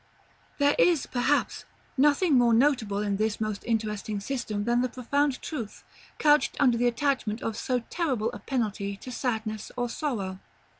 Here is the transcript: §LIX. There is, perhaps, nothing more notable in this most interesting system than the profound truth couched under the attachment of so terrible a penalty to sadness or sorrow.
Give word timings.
§LIX. 0.03 0.09
There 0.57 0.75
is, 0.79 1.05
perhaps, 1.05 1.63
nothing 1.95 2.33
more 2.35 2.55
notable 2.55 3.03
in 3.03 3.17
this 3.17 3.39
most 3.39 3.63
interesting 3.65 4.19
system 4.19 4.63
than 4.63 4.81
the 4.81 4.89
profound 4.89 5.39
truth 5.43 5.83
couched 6.17 6.57
under 6.59 6.75
the 6.75 6.87
attachment 6.87 7.43
of 7.43 7.55
so 7.55 7.83
terrible 7.91 8.31
a 8.31 8.39
penalty 8.39 8.97
to 8.97 9.11
sadness 9.11 9.71
or 9.77 9.89
sorrow. 9.89 10.39